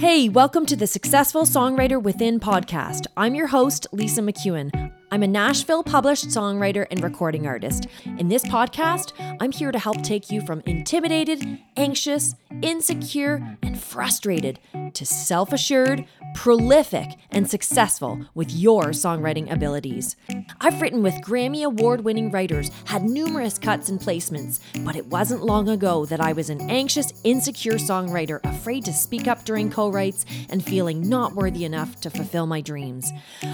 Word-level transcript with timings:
Hey, 0.00 0.30
welcome 0.30 0.64
to 0.64 0.76
the 0.76 0.86
Successful 0.86 1.42
Songwriter 1.42 2.02
Within 2.02 2.40
podcast. 2.40 3.06
I'm 3.18 3.34
your 3.34 3.48
host, 3.48 3.86
Lisa 3.92 4.22
McEwen. 4.22 4.90
I'm 5.10 5.22
a 5.22 5.26
Nashville 5.26 5.82
published 5.82 6.28
songwriter 6.28 6.86
and 6.90 7.02
recording 7.02 7.46
artist. 7.46 7.86
In 8.16 8.28
this 8.28 8.42
podcast, 8.42 9.12
I'm 9.42 9.52
here 9.52 9.70
to 9.70 9.78
help 9.78 10.00
take 10.02 10.30
you 10.30 10.40
from 10.40 10.62
intimidated, 10.64 11.58
anxious, 11.76 12.34
insecure, 12.62 13.58
and 13.62 13.78
frustrated 13.78 14.58
to 14.94 15.04
self 15.04 15.52
assured, 15.52 16.06
prolific, 16.34 17.16
and 17.30 17.48
successful 17.48 18.26
with 18.34 18.50
your 18.50 18.86
songwriting 18.86 19.50
abilities. 19.52 20.16
I've 20.60 20.80
written 20.80 21.02
with 21.02 21.14
Grammy 21.22 21.64
Award 21.64 22.02
winning 22.02 22.30
writers, 22.30 22.70
had 22.86 23.04
numerous 23.04 23.58
cuts 23.58 23.88
and 23.88 24.00
placements, 24.00 24.60
but 24.84 24.96
it 24.96 25.06
wasn't 25.06 25.44
long 25.44 25.68
ago 25.68 26.04
that 26.06 26.20
I 26.20 26.32
was 26.32 26.50
an 26.50 26.70
anxious, 26.70 27.12
insecure 27.24 27.74
songwriter, 27.74 28.40
afraid 28.44 28.84
to 28.86 28.92
speak 28.92 29.28
up 29.28 29.44
during 29.44 29.70
co 29.70 29.90
writes 29.90 30.24
and 30.48 30.64
feeling 30.64 31.08
not 31.08 31.34
worthy 31.34 31.64
enough 31.64 32.00
to 32.00 32.10
fulfill 32.10 32.46
my 32.46 32.60
dreams. 32.60 33.10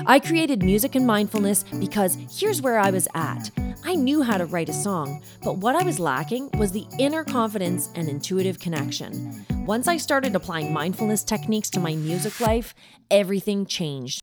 I 0.06 0.20
created 0.20 0.62
music 0.62 0.94
and 0.94 1.06
mindfulness 1.06 1.64
because 1.78 2.16
here's 2.30 2.62
where 2.62 2.78
I 2.78 2.90
was 2.90 3.08
at. 3.14 3.50
I 3.84 3.94
knew 3.94 4.22
how 4.22 4.38
to 4.38 4.46
write 4.46 4.68
a 4.68 4.74
song, 4.74 5.22
but 5.42 5.58
what 5.58 5.76
I 5.76 5.82
was 5.82 6.00
lacking 6.00 6.50
was 6.58 6.72
the 6.72 6.86
inner 6.98 7.24
confidence 7.24 7.90
and 7.94 8.08
intuitive 8.08 8.58
connection. 8.58 9.46
Once 9.66 9.86
I 9.88 9.96
started 9.96 10.36
applying 10.36 10.72
mindfulness 10.72 11.24
techniques 11.24 11.68
to 11.70 11.80
my 11.80 11.96
music 11.96 12.40
life, 12.40 12.72
everything 13.10 13.66
changed. 13.66 14.22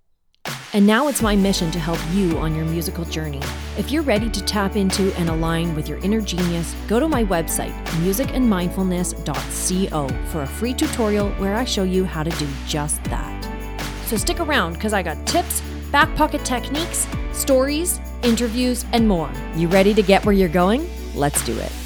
And 0.71 0.87
now 0.87 1.09
it's 1.09 1.21
my 1.21 1.35
mission 1.35 1.69
to 1.71 1.79
help 1.79 1.99
you 2.13 2.37
on 2.37 2.55
your 2.55 2.63
musical 2.63 3.03
journey. 3.03 3.41
If 3.77 3.91
you're 3.91 4.03
ready 4.03 4.29
to 4.29 4.45
tap 4.45 4.77
into 4.77 5.13
and 5.17 5.27
align 5.27 5.75
with 5.75 5.89
your 5.89 5.97
inner 5.97 6.21
genius, 6.21 6.73
go 6.87 6.97
to 6.97 7.09
my 7.09 7.25
website, 7.25 7.73
musicandmindfulness.co, 8.05 10.07
for 10.31 10.43
a 10.43 10.47
free 10.47 10.73
tutorial 10.73 11.29
where 11.31 11.55
I 11.55 11.65
show 11.65 11.83
you 11.83 12.05
how 12.05 12.23
to 12.23 12.29
do 12.29 12.47
just 12.65 13.03
that. 13.05 13.43
So 14.05 14.15
stick 14.15 14.39
around 14.39 14.75
because 14.75 14.93
I 14.93 15.03
got 15.03 15.27
tips, 15.27 15.61
back 15.91 16.15
pocket 16.15 16.45
techniques, 16.45 17.05
stories, 17.33 17.99
interviews, 18.21 18.85
and 18.93 19.05
more. 19.05 19.29
You 19.57 19.67
ready 19.67 19.93
to 19.93 20.01
get 20.01 20.25
where 20.25 20.33
you're 20.33 20.47
going? 20.47 20.89
Let's 21.13 21.43
do 21.43 21.59
it. 21.59 21.82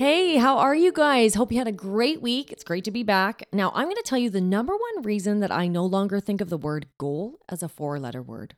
Hey, 0.00 0.36
how 0.36 0.56
are 0.56 0.74
you 0.74 0.92
guys? 0.92 1.34
Hope 1.34 1.52
you 1.52 1.58
had 1.58 1.68
a 1.68 1.72
great 1.72 2.22
week. 2.22 2.50
It's 2.50 2.64
great 2.64 2.84
to 2.84 2.90
be 2.90 3.02
back. 3.02 3.46
Now, 3.52 3.70
I'm 3.74 3.84
going 3.84 3.96
to 3.96 4.02
tell 4.02 4.18
you 4.18 4.30
the 4.30 4.40
number 4.40 4.72
one 4.72 5.04
reason 5.04 5.40
that 5.40 5.52
I 5.52 5.66
no 5.66 5.84
longer 5.84 6.20
think 6.20 6.40
of 6.40 6.48
the 6.48 6.56
word 6.56 6.86
goal 6.96 7.38
as 7.50 7.62
a 7.62 7.68
four 7.68 8.00
letter 8.00 8.22
word. 8.22 8.56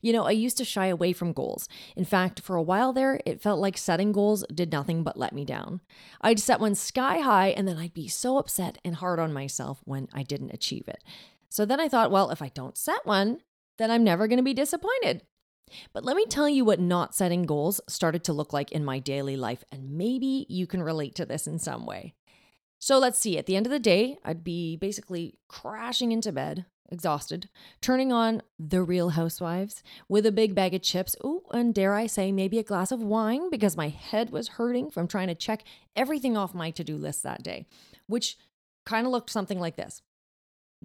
You 0.00 0.12
know, 0.12 0.24
I 0.24 0.32
used 0.32 0.58
to 0.58 0.64
shy 0.64 0.86
away 0.86 1.12
from 1.12 1.32
goals. 1.32 1.68
In 1.94 2.04
fact, 2.04 2.40
for 2.40 2.56
a 2.56 2.62
while 2.62 2.92
there, 2.92 3.20
it 3.24 3.40
felt 3.40 3.60
like 3.60 3.78
setting 3.78 4.10
goals 4.10 4.44
did 4.52 4.72
nothing 4.72 5.04
but 5.04 5.16
let 5.16 5.32
me 5.32 5.44
down. 5.44 5.80
I'd 6.20 6.40
set 6.40 6.58
one 6.58 6.74
sky 6.74 7.20
high 7.20 7.50
and 7.50 7.68
then 7.68 7.78
I'd 7.78 7.94
be 7.94 8.08
so 8.08 8.38
upset 8.38 8.78
and 8.84 8.96
hard 8.96 9.20
on 9.20 9.32
myself 9.32 9.80
when 9.84 10.08
I 10.12 10.24
didn't 10.24 10.54
achieve 10.54 10.88
it. 10.88 11.04
So 11.50 11.64
then 11.64 11.78
I 11.78 11.88
thought, 11.88 12.10
well, 12.10 12.30
if 12.30 12.42
I 12.42 12.48
don't 12.48 12.76
set 12.76 13.06
one, 13.06 13.38
then 13.78 13.92
I'm 13.92 14.02
never 14.02 14.26
going 14.26 14.38
to 14.38 14.42
be 14.42 14.54
disappointed. 14.54 15.22
But 15.92 16.04
let 16.04 16.16
me 16.16 16.26
tell 16.26 16.48
you 16.48 16.64
what 16.64 16.80
not 16.80 17.14
setting 17.14 17.44
goals 17.44 17.80
started 17.88 18.24
to 18.24 18.32
look 18.32 18.52
like 18.52 18.72
in 18.72 18.84
my 18.84 18.98
daily 18.98 19.36
life, 19.36 19.64
and 19.72 19.92
maybe 19.92 20.46
you 20.48 20.66
can 20.66 20.82
relate 20.82 21.14
to 21.16 21.26
this 21.26 21.46
in 21.46 21.58
some 21.58 21.86
way. 21.86 22.14
So 22.78 22.98
let's 22.98 23.18
see, 23.18 23.38
at 23.38 23.46
the 23.46 23.56
end 23.56 23.66
of 23.66 23.72
the 23.72 23.78
day, 23.78 24.18
I'd 24.24 24.44
be 24.44 24.76
basically 24.76 25.38
crashing 25.48 26.12
into 26.12 26.32
bed, 26.32 26.66
exhausted, 26.90 27.48
turning 27.80 28.12
on 28.12 28.42
The 28.58 28.82
Real 28.82 29.10
Housewives 29.10 29.82
with 30.08 30.26
a 30.26 30.32
big 30.32 30.54
bag 30.54 30.74
of 30.74 30.82
chips. 30.82 31.16
Ooh, 31.24 31.44
and 31.52 31.74
dare 31.74 31.94
I 31.94 32.06
say, 32.06 32.30
maybe 32.30 32.58
a 32.58 32.62
glass 32.62 32.92
of 32.92 33.02
wine 33.02 33.48
because 33.48 33.76
my 33.76 33.88
head 33.88 34.30
was 34.30 34.48
hurting 34.48 34.90
from 34.90 35.08
trying 35.08 35.28
to 35.28 35.34
check 35.34 35.64
everything 35.96 36.36
off 36.36 36.54
my 36.54 36.70
to 36.72 36.84
do 36.84 36.96
list 36.96 37.22
that 37.22 37.42
day, 37.42 37.66
which 38.06 38.36
kind 38.84 39.06
of 39.06 39.12
looked 39.12 39.30
something 39.30 39.58
like 39.58 39.76
this 39.76 40.02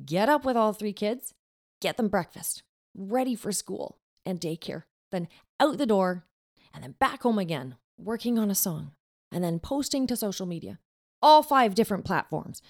Get 0.06 0.30
up 0.30 0.46
with 0.46 0.56
all 0.56 0.72
three 0.72 0.94
kids, 0.94 1.34
get 1.82 1.98
them 1.98 2.08
breakfast, 2.08 2.64
ready 2.96 3.36
for 3.36 3.52
school 3.52 3.98
and 4.26 4.40
daycare, 4.40 4.84
then 5.12 5.28
out 5.60 5.78
the 5.78 5.86
door, 5.86 6.26
and 6.74 6.84
then 6.84 6.96
back 7.00 7.24
home 7.24 7.40
again, 7.40 7.76
working 7.98 8.38
on 8.38 8.52
a 8.52 8.56
song, 8.56 8.92
and 9.32 9.44
then 9.44 9.60
posting 9.60 10.08
to 10.08 10.16
social 10.16 10.46
media, 10.46 10.80
all 11.22 11.44
five 11.44 11.76
different 11.76 12.06
platforms, 12.06 12.62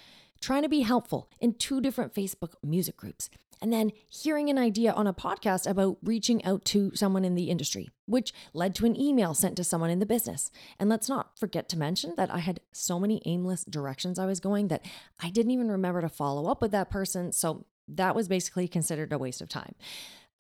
trying 0.41 0.63
to 0.63 0.69
be 0.69 0.81
helpful 0.81 1.29
in 1.39 1.53
two 1.53 1.81
different 1.81 2.13
Facebook 2.13 2.53
music 2.63 2.97
groups, 2.97 3.29
and 3.61 3.73
then 3.73 3.91
hearing 4.07 4.49
an 4.49 4.57
idea 4.57 4.91
on 4.91 5.05
a 5.05 5.13
podcast 5.13 5.69
about 5.69 5.97
reaching 6.01 6.43
out 6.45 6.63
to 6.63 6.91
someone 6.95 7.25
in 7.25 7.35
the 7.35 7.49
industry, 7.49 7.89
which 8.05 8.31
led 8.53 8.73
to 8.75 8.85
an 8.85 8.99
email 8.99 9.33
sent 9.33 9.57
to 9.57 9.65
someone 9.65 9.89
in 9.89 9.99
the 9.99 10.05
business. 10.05 10.49
And 10.79 10.89
let's 10.89 11.09
not 11.09 11.37
forget 11.37 11.67
to 11.69 11.77
mention 11.77 12.13
that 12.15 12.33
I 12.33 12.39
had 12.39 12.61
so 12.71 12.99
many 12.99 13.21
aimless 13.25 13.65
directions 13.65 14.17
I 14.17 14.25
was 14.25 14.39
going 14.39 14.69
that 14.69 14.85
I 15.21 15.29
didn't 15.29 15.51
even 15.51 15.69
remember 15.69 15.99
to 15.99 16.09
follow 16.09 16.49
up 16.49 16.61
with 16.61 16.71
that 16.71 16.89
person. 16.89 17.33
So 17.33 17.65
that 17.89 18.15
was 18.15 18.29
basically 18.29 18.67
considered 18.67 19.11
a 19.11 19.17
waste 19.17 19.41
of 19.41 19.49
time. 19.49 19.75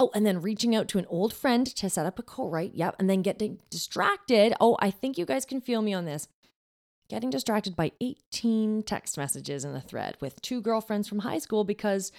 Oh, 0.01 0.09
and 0.15 0.25
then 0.25 0.41
reaching 0.41 0.73
out 0.75 0.87
to 0.89 0.97
an 0.97 1.05
old 1.09 1.33
friend 1.33 1.67
to 1.67 1.89
set 1.89 2.05
up 2.05 2.17
a 2.19 2.23
co 2.23 2.47
write. 2.47 2.73
Yep. 2.73 2.95
And 2.99 3.09
then 3.09 3.21
getting 3.21 3.59
distracted. 3.69 4.53
Oh, 4.61 4.77
I 4.79 4.91
think 4.91 5.17
you 5.17 5.25
guys 5.25 5.45
can 5.45 5.59
feel 5.59 5.81
me 5.81 5.93
on 5.93 6.05
this. 6.05 6.27
Getting 7.09 7.29
distracted 7.29 7.75
by 7.75 7.91
18 7.99 8.83
text 8.83 9.17
messages 9.17 9.65
in 9.65 9.75
a 9.75 9.81
thread 9.81 10.15
with 10.21 10.41
two 10.41 10.61
girlfriends 10.61 11.07
from 11.09 11.19
high 11.19 11.39
school 11.39 11.63
because, 11.63 12.11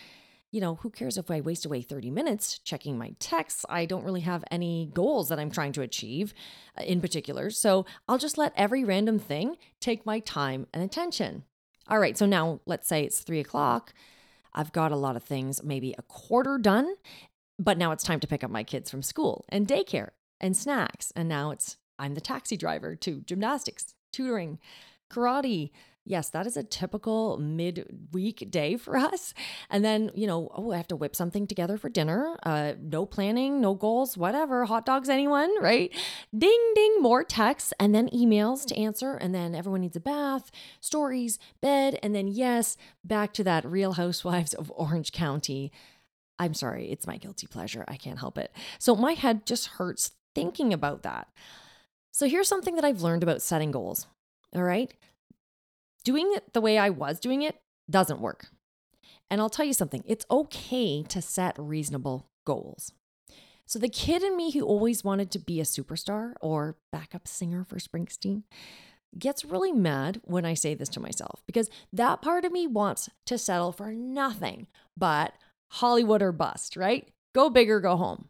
you 0.51 0.61
know, 0.61 0.75
who 0.75 0.91
cares 0.91 1.17
if 1.17 1.31
I 1.31 1.41
waste 1.41 1.65
away 1.65 1.81
30 1.81 2.11
minutes 2.11 2.59
checking 2.59 2.99
my 2.99 3.15
texts? 3.19 3.65
I 3.69 3.87
don't 3.87 4.05
really 4.05 4.23
have 4.23 4.45
any 4.51 4.91
goals 4.93 5.29
that 5.29 5.39
I'm 5.39 5.51
trying 5.51 5.73
to 5.73 5.83
achieve 5.83 6.35
uh, 6.77 6.83
in 6.83 7.01
particular. 7.01 7.51
So 7.51 7.87
I'll 8.09 8.19
just 8.19 8.37
let 8.37 8.53
every 8.57 8.85
random 8.85 9.19
thing 9.19 9.57
take 9.81 10.05
my 10.05 10.19
time 10.19 10.67
and 10.75 10.83
attention. 10.83 11.45
All 11.89 11.99
right. 11.99 12.19
So 12.19 12.27
now 12.27 12.61
let's 12.67 12.89
say 12.89 13.05
it's 13.05 13.21
three 13.21 13.41
o'clock. 13.41 13.95
I've 14.53 14.73
got 14.73 14.93
a 14.93 14.97
lot 14.97 15.17
of 15.17 15.23
things, 15.23 15.63
maybe 15.63 15.95
a 15.97 16.03
quarter 16.03 16.59
done, 16.59 16.95
but 17.61 17.77
now 17.77 17.93
it's 17.93 18.03
time 18.03 18.19
to 18.21 18.27
pick 18.27 18.43
up 18.43 18.51
my 18.51 18.65
kids 18.65 18.91
from 18.91 19.03
school 19.03 19.45
and 19.51 19.69
daycare 19.69 20.11
and 20.41 20.57
snacks. 20.57 21.13
And 21.15 21.29
now 21.29 21.51
it's 21.51 21.77
I'm 21.99 22.15
the 22.15 22.21
taxi 22.21 22.57
driver 22.57 22.97
to 22.97 23.21
gymnastics, 23.21 23.95
tutoring, 24.13 24.59
karate. 25.13 25.71
Yes, 26.07 26.31
that 26.31 26.47
is 26.47 26.57
a 26.57 26.63
typical 26.63 27.37
mid-week 27.37 28.51
day 28.51 28.79
for 28.79 28.97
us. 28.97 29.35
And 29.69 29.85
then, 29.85 30.11
you 30.15 30.27
know, 30.27 30.51
oh, 30.55 30.73
I 30.73 30.79
have 30.79 30.89
to 30.89 30.97
whip 30.97 31.15
something 31.15 31.47
together 31.47 31.77
for 31.77 31.91
dinner. 31.91 32.39
Uh, 32.43 32.73
no 32.81 33.05
planning, 33.05 33.61
no 33.61 33.75
goals, 33.75 34.17
whatever. 34.17 34.65
Hot 34.65 34.87
dogs, 34.87 35.11
anyone, 35.11 35.51
right? 35.61 35.95
Ding, 36.37 36.73
ding, 36.75 37.03
more 37.03 37.23
texts 37.23 37.75
and 37.79 37.95
then 37.95 38.09
emails 38.09 38.65
to 38.69 38.77
answer. 38.77 39.13
And 39.17 39.35
then 39.35 39.55
everyone 39.55 39.83
needs 39.83 39.97
a 39.97 40.01
bath, 40.01 40.51
stories, 40.81 41.39
bed, 41.61 41.99
and 42.03 42.15
then 42.15 42.27
yes, 42.27 42.79
back 43.05 43.35
to 43.35 43.45
that 43.45 43.67
Real 43.67 43.93
Housewives 43.93 44.55
of 44.55 44.73
Orange 44.75 45.13
County 45.13 45.71
I'm 46.41 46.55
sorry, 46.55 46.91
it's 46.91 47.07
my 47.07 47.19
guilty 47.19 47.47
pleasure. 47.47 47.85
I 47.87 47.97
can't 47.97 48.19
help 48.19 48.39
it. 48.39 48.51
So 48.79 48.97
my 48.97 49.13
head 49.13 49.45
just 49.45 49.67
hurts 49.67 50.13
thinking 50.35 50.73
about 50.73 51.03
that. 51.03 51.29
So 52.13 52.27
here's 52.27 52.49
something 52.49 52.77
that 52.77 52.85
I've 52.85 53.03
learned 53.03 53.23
about 53.23 53.43
setting 53.43 53.71
goals. 53.71 54.07
All 54.57 54.63
right. 54.63 54.93
Doing 56.03 56.33
it 56.35 56.55
the 56.55 56.63
way 56.63 56.79
I 56.79 56.89
was 56.89 57.21
doing 57.21 57.43
it 57.43 57.61
doesn't 57.91 58.23
work. 58.23 58.49
And 59.31 59.39
I'll 59.39 59.51
tell 59.51 59.67
you 59.67 59.75
something 59.75 60.03
it's 60.07 60.25
okay 60.31 61.03
to 61.05 61.21
set 61.21 61.57
reasonable 61.59 62.27
goals. 62.47 62.93
So, 63.67 63.79
the 63.79 63.89
kid 63.89 64.25
in 64.25 64.37
me 64.37 64.51
who 64.51 64.65
always 64.65 65.05
wanted 65.05 65.31
to 65.33 65.39
be 65.39 65.61
a 65.61 65.65
superstar 65.65 66.33
or 66.41 66.77
backup 66.91 67.29
singer 67.29 67.65
for 67.65 67.77
Springsteen 67.77 68.43
gets 69.17 69.45
really 69.45 69.73
mad 69.73 70.21
when 70.25 70.45
I 70.45 70.55
say 70.55 70.75
this 70.75 70.89
to 70.91 71.01
myself 71.01 71.43
because 71.47 71.69
that 71.93 72.23
part 72.23 72.45
of 72.45 72.53
me 72.53 72.67
wants 72.67 73.11
to 73.27 73.39
settle 73.39 73.73
for 73.73 73.93
nothing 73.93 74.67
but 74.97 75.35
Hollywood 75.71 76.23
or 76.23 76.33
bust, 76.33 76.77
right? 76.77 77.09
Go 77.35 77.49
big 77.49 77.71
or 77.71 77.81
go 77.81 77.97
home. 77.97 78.29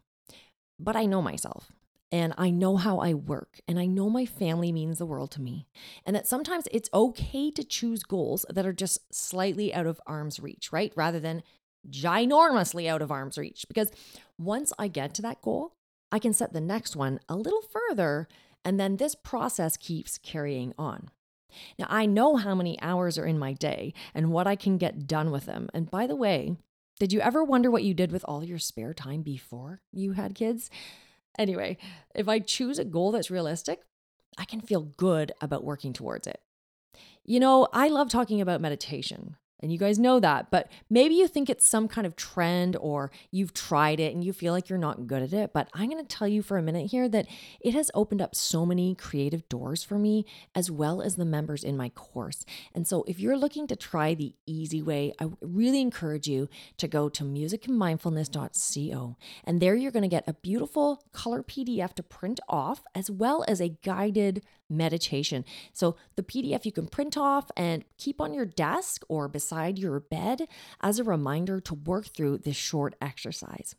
But 0.79 0.95
I 0.95 1.05
know 1.05 1.21
myself 1.21 1.71
and 2.11 2.33
I 2.37 2.49
know 2.49 2.77
how 2.77 2.99
I 2.99 3.13
work 3.13 3.59
and 3.67 3.79
I 3.79 3.85
know 3.85 4.09
my 4.09 4.25
family 4.25 4.71
means 4.71 4.97
the 4.97 5.05
world 5.05 5.31
to 5.31 5.41
me 5.41 5.67
and 6.05 6.15
that 6.15 6.27
sometimes 6.27 6.67
it's 6.71 6.89
okay 6.93 7.51
to 7.51 7.63
choose 7.63 8.03
goals 8.03 8.45
that 8.49 8.65
are 8.65 8.73
just 8.73 9.13
slightly 9.13 9.73
out 9.73 9.85
of 9.85 10.01
arm's 10.05 10.39
reach, 10.39 10.71
right? 10.71 10.93
Rather 10.95 11.19
than 11.19 11.43
ginormously 11.89 12.87
out 12.87 13.01
of 13.01 13.11
arm's 13.11 13.37
reach. 13.37 13.65
Because 13.67 13.91
once 14.37 14.71
I 14.77 14.87
get 14.87 15.13
to 15.15 15.21
that 15.23 15.41
goal, 15.41 15.73
I 16.11 16.19
can 16.19 16.33
set 16.33 16.53
the 16.53 16.61
next 16.61 16.95
one 16.95 17.19
a 17.27 17.35
little 17.35 17.61
further 17.61 18.27
and 18.63 18.79
then 18.79 18.97
this 18.97 19.15
process 19.15 19.77
keeps 19.77 20.17
carrying 20.19 20.73
on. 20.77 21.09
Now, 21.77 21.87
I 21.89 22.05
know 22.05 22.37
how 22.37 22.55
many 22.55 22.79
hours 22.81 23.17
are 23.17 23.25
in 23.25 23.39
my 23.39 23.53
day 23.53 23.93
and 24.13 24.31
what 24.31 24.47
I 24.47 24.55
can 24.55 24.77
get 24.77 25.07
done 25.07 25.31
with 25.31 25.45
them. 25.45 25.69
And 25.73 25.89
by 25.89 26.07
the 26.07 26.15
way, 26.15 26.55
did 26.99 27.13
you 27.13 27.19
ever 27.19 27.43
wonder 27.43 27.71
what 27.71 27.83
you 27.83 27.93
did 27.93 28.11
with 28.11 28.25
all 28.27 28.43
your 28.43 28.59
spare 28.59 28.93
time 28.93 29.21
before 29.21 29.81
you 29.91 30.13
had 30.13 30.35
kids? 30.35 30.69
Anyway, 31.37 31.77
if 32.13 32.27
I 32.27 32.39
choose 32.39 32.77
a 32.77 32.85
goal 32.85 33.11
that's 33.11 33.31
realistic, 33.31 33.81
I 34.37 34.45
can 34.45 34.61
feel 34.61 34.81
good 34.81 35.31
about 35.41 35.63
working 35.63 35.93
towards 35.93 36.27
it. 36.27 36.41
You 37.23 37.39
know, 37.39 37.67
I 37.73 37.87
love 37.87 38.09
talking 38.09 38.41
about 38.41 38.61
meditation, 38.61 39.35
And 39.61 39.71
you 39.71 39.77
guys 39.77 39.99
know 39.99 40.19
that. 40.19 40.49
But 40.51 40.71
maybe 40.89 41.15
you 41.15 41.27
think 41.27 41.49
it's 41.49 41.67
some 41.67 41.87
kind 41.87 42.07
of 42.07 42.15
trend 42.15 42.75
or 42.77 43.11
you've 43.31 43.53
tried 43.53 43.99
it 43.99 44.13
and 44.13 44.23
you 44.23 44.33
feel 44.33 44.53
like 44.53 44.69
you're 44.69 44.79
not 44.79 45.07
good 45.07 45.21
at 45.21 45.33
it. 45.33 45.53
But 45.53 45.69
I'm 45.73 45.89
going 45.89 46.03
to 46.03 46.15
tell 46.15 46.27
you 46.27 46.41
for 46.41 46.57
a 46.57 46.63
minute 46.63 46.91
here 46.91 47.07
that 47.09 47.27
it 47.59 47.73
has 47.73 47.91
opened 47.93 48.21
up 48.21 48.35
so 48.35 48.65
many 48.65 48.95
creative 48.95 49.47
doors 49.49 49.83
for 49.83 49.99
me, 49.99 50.25
as 50.55 50.71
well 50.71 51.01
as 51.01 51.15
the 51.15 51.25
members 51.25 51.63
in 51.63 51.77
my 51.77 51.89
course. 51.89 52.45
And 52.73 52.87
so 52.87 53.03
if 53.07 53.19
you're 53.19 53.37
looking 53.37 53.67
to 53.67 53.75
try 53.75 54.13
the 54.13 54.33
easy 54.45 54.81
way, 54.81 55.13
I 55.19 55.27
really 55.41 55.81
encourage 55.81 56.27
you 56.27 56.49
to 56.77 56.87
go 56.87 57.09
to 57.09 57.23
musicandmindfulness.co. 57.23 59.17
And 59.43 59.61
there 59.61 59.75
you're 59.75 59.91
going 59.91 60.03
to 60.03 60.07
get 60.07 60.27
a 60.27 60.33
beautiful 60.33 61.03
color 61.11 61.43
PDF 61.43 61.93
to 61.93 62.03
print 62.03 62.39
off, 62.47 62.83
as 62.95 63.11
well 63.11 63.45
as 63.47 63.61
a 63.61 63.69
guided 63.69 64.43
meditation. 64.71 65.45
So 65.73 65.95
the 66.15 66.23
PDF 66.23 66.65
you 66.65 66.71
can 66.71 66.87
print 66.87 67.17
off 67.17 67.51
and 67.55 67.83
keep 67.97 68.21
on 68.21 68.33
your 68.33 68.45
desk 68.45 69.03
or 69.07 69.27
beside 69.27 69.77
your 69.77 69.99
bed 69.99 70.47
as 70.81 70.97
a 70.97 71.03
reminder 71.03 71.59
to 71.61 71.75
work 71.75 72.07
through 72.07 72.39
this 72.39 72.55
short 72.55 72.95
exercise. 73.01 73.75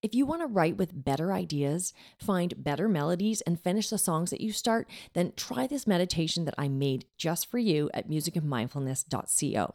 If 0.00 0.14
you 0.14 0.26
want 0.26 0.42
to 0.42 0.46
write 0.46 0.76
with 0.76 1.04
better 1.04 1.32
ideas, 1.32 1.92
find 2.18 2.62
better 2.62 2.88
melodies, 2.88 3.40
and 3.40 3.60
finish 3.60 3.90
the 3.90 3.98
songs 3.98 4.30
that 4.30 4.40
you 4.40 4.52
start, 4.52 4.88
then 5.12 5.32
try 5.36 5.66
this 5.66 5.88
meditation 5.88 6.44
that 6.44 6.54
I 6.56 6.68
made 6.68 7.06
just 7.16 7.50
for 7.50 7.58
you 7.58 7.90
at 7.92 8.08
musicandmindfulness.co. 8.08 9.74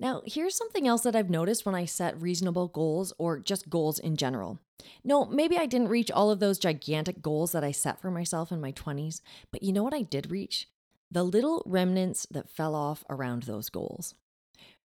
Now, 0.00 0.22
here's 0.24 0.56
something 0.56 0.88
else 0.88 1.02
that 1.02 1.14
I've 1.14 1.28
noticed 1.28 1.66
when 1.66 1.74
I 1.74 1.84
set 1.84 2.20
reasonable 2.20 2.68
goals 2.68 3.12
or 3.18 3.38
just 3.38 3.68
goals 3.68 3.98
in 3.98 4.16
general. 4.16 4.58
No, 5.04 5.26
maybe 5.26 5.58
I 5.58 5.66
didn't 5.66 5.88
reach 5.88 6.10
all 6.10 6.30
of 6.30 6.40
those 6.40 6.58
gigantic 6.58 7.20
goals 7.20 7.52
that 7.52 7.62
I 7.62 7.70
set 7.70 8.00
for 8.00 8.10
myself 8.10 8.50
in 8.50 8.62
my 8.62 8.72
20s, 8.72 9.20
but 9.52 9.62
you 9.62 9.74
know 9.74 9.82
what 9.82 9.92
I 9.92 10.00
did 10.00 10.30
reach? 10.30 10.68
The 11.10 11.22
little 11.22 11.62
remnants 11.66 12.26
that 12.30 12.48
fell 12.48 12.74
off 12.74 13.04
around 13.10 13.42
those 13.42 13.68
goals. 13.68 14.14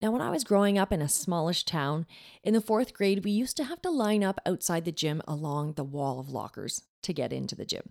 Now, 0.01 0.11
when 0.11 0.21
I 0.21 0.31
was 0.31 0.43
growing 0.43 0.77
up 0.77 0.91
in 0.91 1.03
a 1.03 1.07
smallish 1.07 1.65
town, 1.65 2.07
in 2.43 2.53
the 2.53 2.61
fourth 2.61 2.93
grade, 2.93 3.23
we 3.23 3.31
used 3.31 3.57
to 3.57 3.63
have 3.63 3.81
to 3.83 3.91
line 3.91 4.23
up 4.23 4.41
outside 4.45 4.85
the 4.85 4.91
gym 4.91 5.21
along 5.27 5.73
the 5.73 5.83
wall 5.83 6.19
of 6.19 6.29
lockers 6.29 6.81
to 7.03 7.13
get 7.13 7.31
into 7.31 7.55
the 7.55 7.65
gym. 7.65 7.89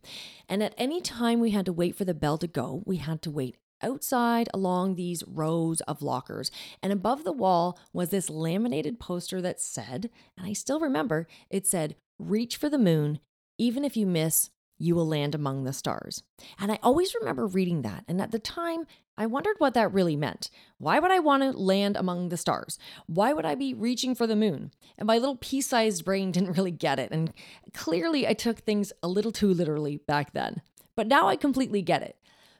And 0.48 0.62
at 0.62 0.74
any 0.76 1.00
time 1.00 1.38
we 1.38 1.50
had 1.50 1.64
to 1.66 1.72
wait 1.72 1.94
for 1.94 2.04
the 2.04 2.12
bell 2.12 2.38
to 2.38 2.48
go, 2.48 2.82
we 2.84 2.96
had 2.96 3.22
to 3.22 3.30
wait 3.30 3.56
outside 3.84 4.48
along 4.52 4.94
these 4.94 5.22
rows 5.26 5.80
of 5.82 6.02
lockers. 6.02 6.50
And 6.82 6.92
above 6.92 7.22
the 7.22 7.32
wall 7.32 7.78
was 7.92 8.08
this 8.08 8.30
laminated 8.30 8.98
poster 8.98 9.40
that 9.42 9.60
said, 9.60 10.10
and 10.36 10.46
I 10.46 10.52
still 10.54 10.80
remember, 10.80 11.28
it 11.50 11.66
said, 11.66 11.94
Reach 12.18 12.56
for 12.56 12.68
the 12.68 12.78
moon. 12.78 13.20
Even 13.58 13.84
if 13.84 13.96
you 13.96 14.06
miss, 14.06 14.50
you 14.78 14.94
will 14.94 15.06
land 15.06 15.34
among 15.34 15.64
the 15.64 15.72
stars. 15.72 16.22
And 16.58 16.72
I 16.72 16.78
always 16.82 17.14
remember 17.14 17.46
reading 17.46 17.82
that. 17.82 18.04
And 18.08 18.20
at 18.20 18.32
the 18.32 18.38
time, 18.38 18.86
I 19.16 19.26
wondered 19.26 19.56
what 19.58 19.74
that 19.74 19.92
really 19.92 20.16
meant. 20.16 20.50
Why 20.78 20.98
would 20.98 21.12
I 21.12 21.20
want 21.20 21.42
to 21.42 21.52
land 21.52 21.96
among 21.96 22.28
the 22.28 22.36
stars? 22.36 22.78
Why 23.06 23.32
would 23.32 23.44
I 23.44 23.54
be 23.54 23.74
reaching 23.74 24.14
for 24.14 24.26
the 24.26 24.34
moon? 24.34 24.72
And 24.98 25.06
my 25.06 25.18
little 25.18 25.36
pea 25.36 25.60
sized 25.60 26.04
brain 26.04 26.30
didn't 26.32 26.56
really 26.56 26.72
get 26.72 26.98
it. 26.98 27.10
And 27.12 27.32
clearly, 27.72 28.26
I 28.26 28.34
took 28.34 28.58
things 28.60 28.92
a 29.02 29.08
little 29.08 29.32
too 29.32 29.52
literally 29.54 29.98
back 29.98 30.32
then. 30.32 30.62
But 30.96 31.06
now 31.06 31.28
I 31.28 31.36
completely 31.36 31.82
get 31.82 32.02
it. 32.02 32.16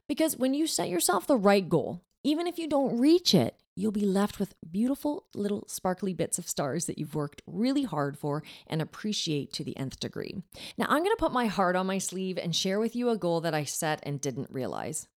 Because 0.08 0.36
when 0.36 0.54
you 0.54 0.66
set 0.66 0.88
yourself 0.88 1.26
the 1.26 1.36
right 1.36 1.68
goal, 1.68 2.02
even 2.22 2.46
if 2.46 2.58
you 2.58 2.68
don't 2.68 2.98
reach 2.98 3.34
it, 3.34 3.56
you'll 3.76 3.92
be 3.92 4.06
left 4.06 4.38
with 4.38 4.54
beautiful 4.70 5.26
little 5.34 5.64
sparkly 5.68 6.14
bits 6.14 6.38
of 6.38 6.48
stars 6.48 6.86
that 6.86 6.98
you've 6.98 7.14
worked 7.14 7.42
really 7.46 7.82
hard 7.82 8.16
for 8.16 8.42
and 8.66 8.80
appreciate 8.80 9.52
to 9.52 9.64
the 9.64 9.76
nth 9.76 9.98
degree. 9.98 10.42
Now, 10.78 10.86
I'm 10.88 11.04
to 11.04 11.16
put 11.18 11.32
my 11.32 11.46
heart 11.46 11.76
on 11.76 11.86
my 11.86 11.98
sleeve 11.98 12.38
and 12.38 12.54
share 12.54 12.78
with 12.78 12.94
you 12.94 13.10
a 13.10 13.16
goal 13.16 13.40
that 13.42 13.54
I 13.54 13.64
set 13.64 14.00
and 14.04 14.20
didn't 14.20 14.50
realize. 14.50 15.08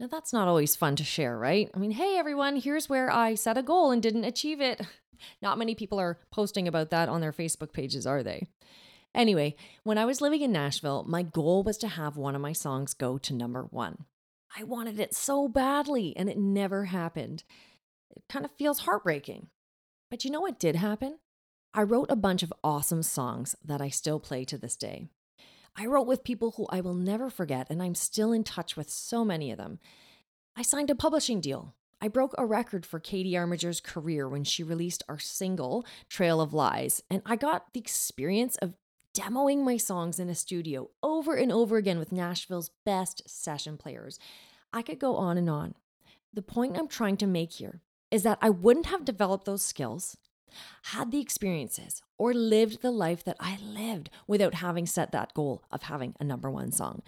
Now, 0.00 0.06
that's 0.06 0.32
not 0.32 0.48
always 0.48 0.76
fun 0.76 0.96
to 0.96 1.04
share, 1.04 1.38
right? 1.38 1.70
I 1.74 1.78
mean, 1.78 1.92
hey, 1.92 2.16
everyone, 2.16 2.56
here's 2.56 2.88
where 2.88 3.10
I 3.10 3.34
set 3.34 3.58
a 3.58 3.62
goal 3.62 3.90
and 3.90 4.02
didn't 4.02 4.24
achieve 4.24 4.60
it. 4.60 4.80
Not 5.42 5.58
many 5.58 5.74
people 5.74 5.98
are 5.98 6.18
posting 6.30 6.68
about 6.68 6.90
that 6.90 7.08
on 7.08 7.20
their 7.20 7.32
Facebook 7.32 7.72
pages, 7.72 8.06
are 8.06 8.22
they? 8.22 8.46
Anyway, 9.14 9.56
when 9.82 9.96
I 9.96 10.04
was 10.04 10.20
living 10.20 10.42
in 10.42 10.52
Nashville, 10.52 11.04
my 11.08 11.22
goal 11.22 11.62
was 11.62 11.78
to 11.78 11.88
have 11.88 12.18
one 12.18 12.34
of 12.34 12.42
my 12.42 12.52
songs 12.52 12.92
go 12.92 13.16
to 13.18 13.32
number 13.32 13.62
one. 13.70 14.04
I 14.54 14.64
wanted 14.64 15.00
it 15.00 15.14
so 15.14 15.48
badly, 15.48 16.14
and 16.16 16.28
it 16.28 16.38
never 16.38 16.86
happened. 16.86 17.44
It 18.14 18.24
kind 18.28 18.44
of 18.44 18.50
feels 18.52 18.80
heartbreaking. 18.80 19.48
But 20.10 20.24
you 20.24 20.30
know 20.30 20.40
what 20.40 20.58
did 20.58 20.76
happen? 20.76 21.18
I 21.74 21.82
wrote 21.82 22.10
a 22.10 22.16
bunch 22.16 22.42
of 22.42 22.52
awesome 22.64 23.02
songs 23.02 23.54
that 23.64 23.80
I 23.80 23.88
still 23.88 24.20
play 24.20 24.44
to 24.46 24.56
this 24.56 24.76
day. 24.76 25.08
I 25.76 25.86
wrote 25.86 26.06
with 26.06 26.24
people 26.24 26.52
who 26.52 26.66
I 26.70 26.80
will 26.80 26.94
never 26.94 27.28
forget, 27.28 27.66
and 27.68 27.82
I'm 27.82 27.94
still 27.94 28.32
in 28.32 28.44
touch 28.44 28.76
with 28.76 28.88
so 28.88 29.24
many 29.24 29.50
of 29.50 29.58
them. 29.58 29.78
I 30.56 30.62
signed 30.62 30.88
a 30.88 30.94
publishing 30.94 31.40
deal. 31.40 31.74
I 32.00 32.08
broke 32.08 32.34
a 32.38 32.46
record 32.46 32.86
for 32.86 33.00
Katie 33.00 33.36
Armiger's 33.36 33.80
career 33.80 34.28
when 34.28 34.44
she 34.44 34.62
released 34.62 35.02
our 35.08 35.18
single, 35.18 35.84
Trail 36.08 36.40
of 36.40 36.54
Lies, 36.54 37.02
and 37.10 37.20
I 37.26 37.36
got 37.36 37.72
the 37.72 37.80
experience 37.80 38.56
of 38.56 38.74
demoing 39.16 39.64
my 39.64 39.78
songs 39.78 40.20
in 40.20 40.28
a 40.28 40.34
studio 40.34 40.90
over 41.02 41.34
and 41.34 41.50
over 41.50 41.76
again 41.76 41.98
with 41.98 42.12
Nashville's 42.12 42.70
best 42.84 43.22
session 43.26 43.78
players. 43.78 44.18
I 44.72 44.82
could 44.82 44.98
go 44.98 45.16
on 45.16 45.38
and 45.38 45.48
on. 45.48 45.74
The 46.34 46.42
point 46.42 46.76
I'm 46.76 46.88
trying 46.88 47.16
to 47.18 47.26
make 47.26 47.52
here 47.54 47.80
is 48.10 48.24
that 48.24 48.38
I 48.42 48.50
wouldn't 48.50 48.86
have 48.86 49.04
developed 49.04 49.46
those 49.46 49.62
skills, 49.62 50.18
had 50.84 51.10
the 51.10 51.20
experiences, 51.20 52.02
or 52.18 52.34
lived 52.34 52.82
the 52.82 52.90
life 52.90 53.24
that 53.24 53.38
I 53.40 53.58
lived 53.62 54.10
without 54.26 54.54
having 54.54 54.86
set 54.86 55.12
that 55.12 55.32
goal 55.32 55.62
of 55.70 55.84
having 55.84 56.14
a 56.20 56.24
number 56.24 56.50
one 56.50 56.70
song. 56.70 57.02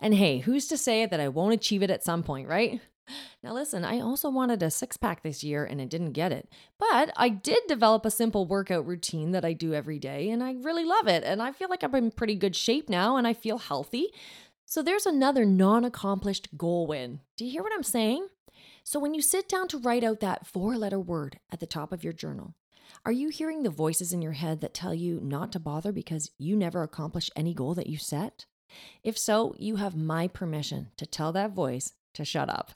And 0.00 0.14
hey, 0.14 0.38
who's 0.38 0.66
to 0.68 0.76
say 0.76 1.06
that 1.06 1.20
I 1.20 1.28
won't 1.28 1.54
achieve 1.54 1.82
it 1.82 1.90
at 1.90 2.04
some 2.04 2.22
point, 2.22 2.48
right? 2.48 2.80
Now, 3.42 3.52
listen, 3.52 3.84
I 3.84 4.00
also 4.00 4.28
wanted 4.28 4.62
a 4.62 4.70
six 4.70 4.96
pack 4.96 5.22
this 5.22 5.44
year 5.44 5.64
and 5.64 5.80
I 5.80 5.84
didn't 5.84 6.12
get 6.12 6.32
it. 6.32 6.48
But 6.78 7.12
I 7.16 7.28
did 7.28 7.60
develop 7.68 8.04
a 8.04 8.10
simple 8.10 8.46
workout 8.46 8.86
routine 8.86 9.30
that 9.32 9.44
I 9.44 9.52
do 9.52 9.74
every 9.74 9.98
day 9.98 10.30
and 10.30 10.42
I 10.42 10.54
really 10.54 10.84
love 10.84 11.06
it. 11.06 11.22
And 11.24 11.40
I 11.40 11.52
feel 11.52 11.68
like 11.68 11.82
I'm 11.82 11.94
in 11.94 12.10
pretty 12.10 12.34
good 12.34 12.56
shape 12.56 12.88
now 12.88 13.16
and 13.16 13.26
I 13.26 13.34
feel 13.34 13.58
healthy. 13.58 14.08
So 14.64 14.82
there's 14.82 15.06
another 15.06 15.44
non 15.44 15.84
accomplished 15.84 16.56
goal 16.56 16.86
win. 16.86 17.20
Do 17.36 17.44
you 17.44 17.52
hear 17.52 17.62
what 17.62 17.72
I'm 17.72 17.84
saying? 17.84 18.26
So 18.82 18.98
when 18.98 19.14
you 19.14 19.22
sit 19.22 19.48
down 19.48 19.68
to 19.68 19.78
write 19.78 20.04
out 20.04 20.20
that 20.20 20.46
four 20.46 20.76
letter 20.76 20.98
word 20.98 21.38
at 21.52 21.60
the 21.60 21.66
top 21.66 21.92
of 21.92 22.02
your 22.02 22.12
journal, 22.12 22.54
are 23.04 23.12
you 23.12 23.28
hearing 23.28 23.62
the 23.62 23.70
voices 23.70 24.12
in 24.12 24.22
your 24.22 24.32
head 24.32 24.60
that 24.60 24.74
tell 24.74 24.94
you 24.94 25.20
not 25.22 25.52
to 25.52 25.60
bother 25.60 25.92
because 25.92 26.30
you 26.38 26.56
never 26.56 26.82
accomplish 26.82 27.30
any 27.36 27.54
goal 27.54 27.74
that 27.74 27.88
you 27.88 27.98
set? 27.98 28.46
If 29.04 29.16
so, 29.16 29.54
you 29.58 29.76
have 29.76 29.96
my 29.96 30.26
permission 30.28 30.88
to 30.96 31.06
tell 31.06 31.32
that 31.32 31.52
voice 31.52 31.92
to 32.16 32.24
shut 32.24 32.48
up. 32.48 32.72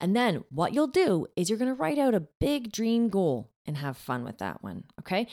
And 0.00 0.14
then 0.14 0.44
what 0.50 0.74
you'll 0.74 0.88
do 0.88 1.26
is 1.36 1.48
you're 1.48 1.58
going 1.58 1.70
to 1.70 1.74
write 1.74 1.98
out 1.98 2.14
a 2.14 2.20
big 2.20 2.70
dream 2.72 3.08
goal 3.08 3.50
and 3.64 3.78
have 3.78 3.96
fun 3.96 4.24
with 4.24 4.38
that 4.38 4.62
one. 4.62 4.84
Okay. 5.00 5.26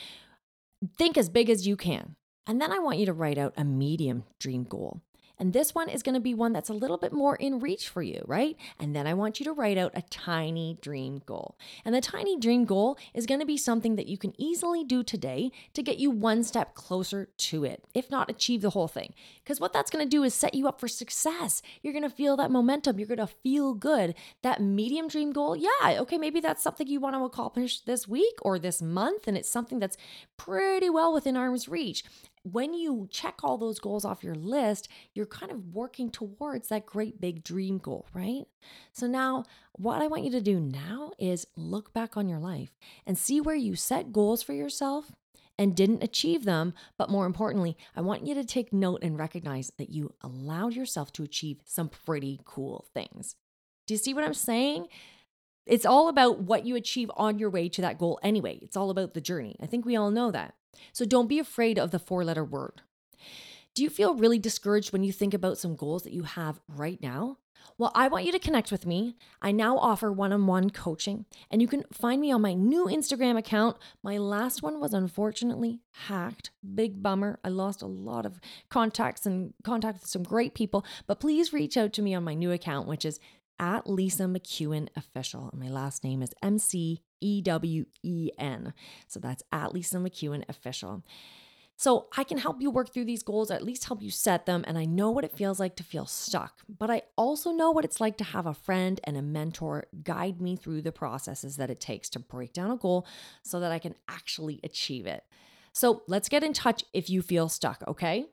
Think 0.96 1.16
as 1.16 1.28
big 1.28 1.50
as 1.50 1.66
you 1.66 1.76
can. 1.76 2.16
And 2.46 2.60
then 2.60 2.72
I 2.72 2.78
want 2.78 2.98
you 2.98 3.06
to 3.06 3.12
write 3.12 3.38
out 3.38 3.54
a 3.56 3.64
medium 3.64 4.24
dream 4.38 4.64
goal. 4.64 5.00
And 5.38 5.52
this 5.52 5.74
one 5.74 5.88
is 5.88 6.02
going 6.02 6.14
to 6.14 6.20
be 6.20 6.34
one 6.34 6.52
that's 6.52 6.68
a 6.68 6.74
little 6.74 6.96
bit 6.96 7.12
more 7.12 7.36
in 7.36 7.58
reach 7.58 7.88
for 7.88 8.02
you, 8.02 8.22
right? 8.26 8.56
And 8.78 8.94
then 8.94 9.06
I 9.06 9.14
want 9.14 9.40
you 9.40 9.44
to 9.44 9.52
write 9.52 9.78
out 9.78 9.92
a 9.94 10.02
tiny 10.02 10.78
dream 10.80 11.22
goal. 11.26 11.58
And 11.84 11.94
the 11.94 12.00
tiny 12.00 12.38
dream 12.38 12.64
goal 12.64 12.98
is 13.14 13.26
going 13.26 13.40
to 13.40 13.46
be 13.46 13.56
something 13.56 13.96
that 13.96 14.06
you 14.06 14.16
can 14.16 14.32
easily 14.40 14.84
do 14.84 15.02
today 15.02 15.50
to 15.72 15.82
get 15.82 15.98
you 15.98 16.10
one 16.10 16.44
step 16.44 16.74
closer 16.74 17.28
to 17.36 17.64
it, 17.64 17.84
if 17.94 18.10
not 18.10 18.30
achieve 18.30 18.62
the 18.62 18.70
whole 18.70 18.88
thing. 18.88 19.14
Because 19.42 19.60
what 19.60 19.72
that's 19.72 19.90
going 19.90 20.04
to 20.04 20.08
do 20.08 20.22
is 20.22 20.34
set 20.34 20.54
you 20.54 20.68
up 20.68 20.80
for 20.80 20.88
success. 20.88 21.62
You're 21.82 21.92
going 21.92 22.02
to 22.02 22.10
feel 22.10 22.36
that 22.36 22.50
momentum. 22.50 22.98
You're 22.98 23.08
going 23.08 23.18
to 23.18 23.26
feel 23.26 23.74
good. 23.74 24.14
That 24.42 24.62
medium 24.62 25.08
dream 25.08 25.32
goal, 25.32 25.56
yeah, 25.56 26.00
okay, 26.00 26.18
maybe 26.18 26.40
that's 26.40 26.62
something 26.62 26.86
you 26.86 27.00
want 27.00 27.16
to 27.16 27.24
accomplish 27.24 27.80
this 27.80 28.06
week 28.06 28.34
or 28.42 28.58
this 28.58 28.80
month. 28.80 29.26
And 29.26 29.36
it's 29.36 29.50
something 29.50 29.78
that's 29.78 29.96
pretty 30.36 30.90
well 30.90 31.12
within 31.12 31.36
arm's 31.36 31.68
reach 31.68 32.04
when 32.44 32.74
you 32.74 33.08
check 33.10 33.42
all 33.42 33.56
those 33.56 33.80
goals 33.80 34.04
off 34.04 34.22
your 34.22 34.34
list, 34.34 34.88
you're 35.14 35.24
kind 35.26 35.50
of 35.50 35.74
working 35.74 36.10
towards 36.10 36.68
that 36.68 36.84
great 36.86 37.20
big 37.20 37.42
dream 37.42 37.78
goal, 37.78 38.06
right? 38.12 38.44
So 38.92 39.06
now, 39.06 39.44
what 39.72 40.02
I 40.02 40.06
want 40.06 40.24
you 40.24 40.30
to 40.32 40.40
do 40.40 40.60
now 40.60 41.12
is 41.18 41.46
look 41.56 41.92
back 41.94 42.16
on 42.16 42.28
your 42.28 42.38
life 42.38 42.76
and 43.06 43.16
see 43.16 43.40
where 43.40 43.56
you 43.56 43.74
set 43.74 44.12
goals 44.12 44.42
for 44.42 44.52
yourself 44.52 45.10
and 45.58 45.74
didn't 45.74 46.04
achieve 46.04 46.44
them. 46.44 46.74
But 46.98 47.10
more 47.10 47.24
importantly, 47.24 47.78
I 47.96 48.02
want 48.02 48.26
you 48.26 48.34
to 48.34 48.44
take 48.44 48.72
note 48.72 49.02
and 49.02 49.18
recognize 49.18 49.72
that 49.78 49.90
you 49.90 50.12
allowed 50.22 50.74
yourself 50.74 51.12
to 51.14 51.22
achieve 51.22 51.60
some 51.64 51.88
pretty 51.88 52.40
cool 52.44 52.86
things. 52.92 53.36
Do 53.86 53.94
you 53.94 53.98
see 53.98 54.14
what 54.14 54.24
I'm 54.24 54.34
saying? 54.34 54.88
It's 55.66 55.86
all 55.86 56.08
about 56.08 56.40
what 56.40 56.66
you 56.66 56.76
achieve 56.76 57.10
on 57.16 57.38
your 57.38 57.50
way 57.50 57.68
to 57.70 57.80
that 57.82 57.98
goal 57.98 58.18
anyway. 58.22 58.58
It's 58.62 58.76
all 58.76 58.90
about 58.90 59.14
the 59.14 59.20
journey. 59.20 59.56
I 59.62 59.66
think 59.66 59.84
we 59.84 59.96
all 59.96 60.10
know 60.10 60.30
that. 60.30 60.54
So 60.92 61.04
don't 61.04 61.28
be 61.28 61.38
afraid 61.38 61.78
of 61.78 61.90
the 61.90 61.98
four 61.98 62.24
letter 62.24 62.44
word. 62.44 62.82
Do 63.74 63.82
you 63.82 63.90
feel 63.90 64.14
really 64.14 64.38
discouraged 64.38 64.92
when 64.92 65.02
you 65.02 65.12
think 65.12 65.34
about 65.34 65.58
some 65.58 65.74
goals 65.74 66.04
that 66.04 66.12
you 66.12 66.22
have 66.22 66.60
right 66.68 67.00
now? 67.02 67.38
Well, 67.76 67.90
I 67.94 68.08
want 68.08 68.24
you 68.24 68.32
to 68.32 68.38
connect 68.38 68.70
with 68.70 68.86
me. 68.86 69.16
I 69.42 69.50
now 69.50 69.78
offer 69.78 70.12
one 70.12 70.32
on 70.32 70.46
one 70.46 70.70
coaching, 70.70 71.24
and 71.50 71.60
you 71.60 71.66
can 71.66 71.84
find 71.92 72.20
me 72.20 72.30
on 72.30 72.40
my 72.40 72.54
new 72.54 72.86
Instagram 72.86 73.36
account. 73.36 73.78
My 74.02 74.16
last 74.18 74.62
one 74.62 74.80
was 74.80 74.94
unfortunately 74.94 75.80
hacked. 76.06 76.50
Big 76.74 77.02
bummer. 77.02 77.40
I 77.42 77.48
lost 77.48 77.82
a 77.82 77.86
lot 77.86 78.26
of 78.26 78.38
contacts 78.68 79.26
and 79.26 79.54
contacted 79.64 80.06
some 80.06 80.22
great 80.22 80.54
people, 80.54 80.84
but 81.06 81.18
please 81.18 81.52
reach 81.52 81.76
out 81.76 81.92
to 81.94 82.02
me 82.02 82.14
on 82.14 82.22
my 82.22 82.34
new 82.34 82.52
account, 82.52 82.86
which 82.86 83.04
is 83.04 83.18
at 83.58 83.88
Lisa 83.88 84.24
McEwen 84.24 84.88
Official. 84.96 85.50
And 85.50 85.60
my 85.60 85.68
last 85.68 86.04
name 86.04 86.22
is 86.22 86.34
M 86.42 86.58
C 86.58 87.02
E 87.20 87.40
W 87.42 87.84
E 88.02 88.30
N. 88.38 88.74
So 89.08 89.20
that's 89.20 89.42
at 89.52 89.72
Lisa 89.72 89.96
McEwen 89.98 90.44
Official. 90.48 91.04
So 91.76 92.06
I 92.16 92.22
can 92.22 92.38
help 92.38 92.60
you 92.60 92.70
work 92.70 92.92
through 92.92 93.06
these 93.06 93.24
goals, 93.24 93.50
at 93.50 93.64
least 93.64 93.86
help 93.86 94.00
you 94.00 94.10
set 94.10 94.46
them. 94.46 94.64
And 94.66 94.78
I 94.78 94.84
know 94.84 95.10
what 95.10 95.24
it 95.24 95.36
feels 95.36 95.58
like 95.58 95.74
to 95.76 95.82
feel 95.82 96.06
stuck, 96.06 96.60
but 96.68 96.88
I 96.88 97.02
also 97.16 97.50
know 97.50 97.72
what 97.72 97.84
it's 97.84 98.00
like 98.00 98.16
to 98.18 98.24
have 98.24 98.46
a 98.46 98.54
friend 98.54 99.00
and 99.04 99.16
a 99.16 99.22
mentor 99.22 99.86
guide 100.04 100.40
me 100.40 100.54
through 100.54 100.82
the 100.82 100.92
processes 100.92 101.56
that 101.56 101.70
it 101.70 101.80
takes 101.80 102.08
to 102.10 102.20
break 102.20 102.52
down 102.52 102.70
a 102.70 102.76
goal 102.76 103.06
so 103.42 103.58
that 103.58 103.72
I 103.72 103.80
can 103.80 103.96
actually 104.08 104.60
achieve 104.62 105.06
it. 105.06 105.24
So 105.72 106.02
let's 106.06 106.28
get 106.28 106.44
in 106.44 106.52
touch 106.52 106.84
if 106.92 107.10
you 107.10 107.20
feel 107.22 107.48
stuck, 107.48 107.82
okay? 107.88 108.26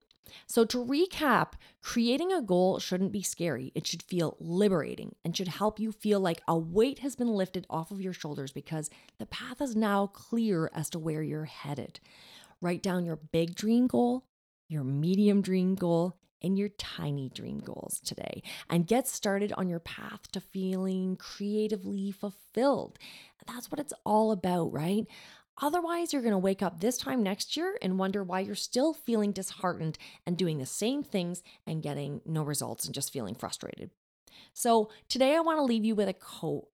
So, 0.48 0.66
to 0.66 0.78
recap, 0.78 1.54
creating 1.82 2.32
a 2.32 2.42
goal 2.42 2.80
shouldn't 2.80 3.12
be 3.12 3.24
scary. 3.24 3.72
It 3.75 3.88
should 3.88 4.04
feel 4.04 4.38
liberating 4.40 5.16
and 5.25 5.36
should 5.36 5.48
help 5.48 5.80
you 5.80 5.92
feel 5.92 6.20
like 6.20 6.42
a 6.48 6.58
weight 6.58 7.00
has 7.00 7.16
been 7.16 7.30
lifted 7.30 7.66
off 7.70 7.92
of 7.92 8.01
your 8.01 8.13
shoulders 8.13 8.51
because 8.51 8.90
the 9.18 9.25
path 9.25 9.62
is 9.62 9.75
now 9.75 10.08
clear 10.08 10.70
as 10.74 10.90
to 10.92 11.00
where 11.00 11.24
you're 11.24 11.46
headed. 11.46 12.00
Write 12.62 12.84
down 12.84 13.06
your 13.06 13.18
big 13.18 13.56
dream 13.56 13.88
goal, 13.88 14.25
your 14.68 14.84
medium 14.84 15.42
dream 15.42 15.75
goal, 15.75 16.18
and 16.42 16.58
your 16.58 16.70
tiny 16.70 17.30
dream 17.30 17.60
goals 17.60 18.00
today 18.04 18.42
and 18.70 18.88
get 18.88 19.08
started 19.08 19.54
on 19.54 19.68
your 19.68 19.80
path 19.80 20.32
to 20.32 20.40
feeling 20.40 21.16
creatively 21.16 22.12
fulfilled. 22.12 22.98
That's 23.48 23.72
what 23.72 23.80
it's 23.80 23.94
all 24.06 24.32
about, 24.32 24.72
right? 24.72 25.06
Otherwise, 25.62 26.12
you're 26.12 26.24
going 26.24 26.32
to 26.32 26.38
wake 26.38 26.63
up 26.63 26.80
this 26.80 26.98
time 26.98 27.22
next 27.22 27.56
year 27.56 27.77
and 27.82 28.00
wonder 28.00 28.24
why 28.24 28.39
you're 28.39 28.56
still 28.56 28.94
feeling 28.94 29.32
disheartened 29.32 29.98
and 30.25 30.38
doing 30.38 30.58
the 30.58 30.65
same 30.65 31.03
things 31.03 31.44
and 31.68 31.84
getting 31.84 32.22
no 32.25 32.44
results 32.44 32.86
and 32.86 32.96
just 32.96 33.13
feeling 33.13 33.36
frustrated. 33.36 33.91
So, 34.53 34.89
today 35.08 35.36
I 35.36 35.41
want 35.41 35.60
to 35.60 35.63
leave 35.63 35.86
you 35.86 35.94
with 35.96 36.10
a 36.10 36.13
quote 36.13 36.68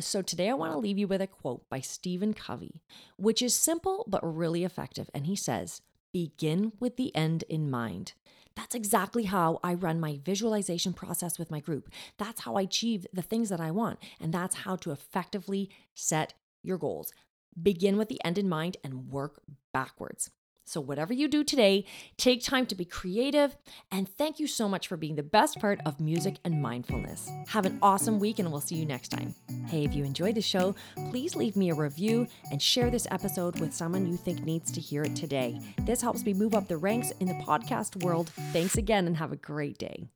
so 0.00 0.22
today 0.22 0.48
I 0.48 0.54
want 0.54 0.72
to 0.72 0.78
leave 0.78 0.98
you 0.98 1.08
with 1.08 1.20
a 1.20 1.26
quote 1.26 1.68
by 1.68 1.80
Stephen 1.80 2.32
Covey, 2.32 2.82
which 3.16 3.42
is 3.42 3.52
simple 3.52 4.04
but 4.06 4.20
really 4.22 4.62
effective. 4.62 5.10
And 5.12 5.26
he 5.26 5.34
says, 5.34 5.82
Begin 6.12 6.72
with 6.78 6.96
the 6.96 7.14
end 7.16 7.42
in 7.48 7.68
mind. 7.68 8.12
That's 8.58 8.74
exactly 8.74 9.22
how 9.22 9.60
I 9.62 9.74
run 9.74 10.00
my 10.00 10.18
visualization 10.24 10.92
process 10.92 11.38
with 11.38 11.48
my 11.48 11.60
group. 11.60 11.90
That's 12.18 12.40
how 12.40 12.56
I 12.56 12.62
achieve 12.62 13.06
the 13.12 13.22
things 13.22 13.50
that 13.50 13.60
I 13.60 13.70
want. 13.70 14.00
And 14.20 14.34
that's 14.34 14.56
how 14.56 14.74
to 14.74 14.90
effectively 14.90 15.70
set 15.94 16.34
your 16.64 16.76
goals. 16.76 17.12
Begin 17.62 17.96
with 17.96 18.08
the 18.08 18.20
end 18.24 18.36
in 18.36 18.48
mind 18.48 18.76
and 18.82 19.10
work 19.12 19.42
backwards. 19.72 20.32
So, 20.68 20.80
whatever 20.80 21.12
you 21.12 21.28
do 21.28 21.42
today, 21.44 21.84
take 22.16 22.42
time 22.42 22.66
to 22.66 22.74
be 22.74 22.84
creative. 22.84 23.56
And 23.90 24.08
thank 24.08 24.38
you 24.38 24.46
so 24.46 24.68
much 24.68 24.86
for 24.86 24.96
being 24.96 25.16
the 25.16 25.22
best 25.22 25.58
part 25.58 25.80
of 25.86 25.98
music 25.98 26.36
and 26.44 26.60
mindfulness. 26.60 27.30
Have 27.48 27.66
an 27.66 27.78
awesome 27.80 28.18
week, 28.18 28.38
and 28.38 28.50
we'll 28.52 28.60
see 28.60 28.76
you 28.76 28.86
next 28.86 29.08
time. 29.08 29.34
Hey, 29.66 29.84
if 29.84 29.94
you 29.94 30.04
enjoyed 30.04 30.34
the 30.34 30.42
show, 30.42 30.74
please 31.10 31.34
leave 31.34 31.56
me 31.56 31.70
a 31.70 31.74
review 31.74 32.26
and 32.50 32.60
share 32.60 32.90
this 32.90 33.06
episode 33.10 33.58
with 33.60 33.72
someone 33.72 34.06
you 34.06 34.16
think 34.16 34.44
needs 34.44 34.70
to 34.72 34.80
hear 34.80 35.02
it 35.02 35.16
today. 35.16 35.58
This 35.82 36.02
helps 36.02 36.24
me 36.24 36.34
move 36.34 36.54
up 36.54 36.68
the 36.68 36.76
ranks 36.76 37.12
in 37.20 37.28
the 37.28 37.44
podcast 37.44 38.02
world. 38.04 38.30
Thanks 38.52 38.76
again, 38.76 39.06
and 39.06 39.16
have 39.16 39.32
a 39.32 39.36
great 39.36 39.78
day. 39.78 40.08